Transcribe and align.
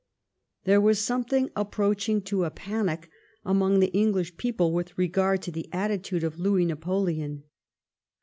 There 0.63 0.81
was 0.81 0.97
some 0.97 1.23
thing 1.25 1.51
approaching 1.55 2.23
to 2.23 2.43
a 2.43 2.49
panic 2.49 3.07
among 3.45 3.79
the 3.81 3.91
EngHsh 3.93 4.35
people 4.35 4.73
with 4.73 4.97
regard 4.97 5.43
to 5.43 5.51
the 5.51 5.69
attitude 5.71 6.23
of 6.23 6.39
Louis 6.39 6.65
Napo 6.65 6.97
leon. 7.01 7.43